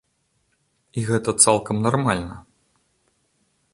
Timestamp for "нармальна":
1.85-2.35